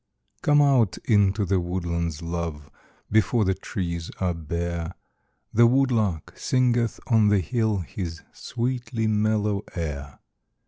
[0.41, 2.71] COME out into the woodlands, love,
[3.11, 4.95] Before the trees are bare;
[5.53, 10.17] The woodlark singeth on the hill His sweetly mellow air.